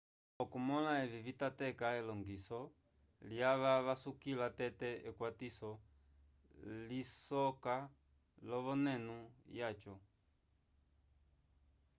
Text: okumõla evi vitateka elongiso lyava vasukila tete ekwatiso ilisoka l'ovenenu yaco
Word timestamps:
okumõla 0.43 0.91
evi 1.01 1.17
vitateka 1.25 1.89
elongiso 1.97 2.61
lyava 3.33 3.73
vasukila 3.89 4.47
tete 4.63 4.89
ekwatiso 5.11 5.71
ilisoka 6.79 7.77
l'ovenenu 8.49 9.17
yaco 9.61 9.93